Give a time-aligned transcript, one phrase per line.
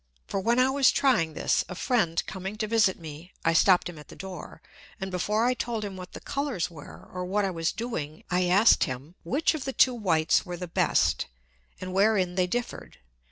[0.25, 3.99] For when I was trying this, a Friend coming to visit me, I stopp'd him
[3.99, 4.63] at the Door,
[4.99, 8.45] and before I told him what the Colours were, or what I was doing; I
[8.47, 11.27] asked him, Which of the two Whites were the best,
[11.79, 12.97] and wherein they differed?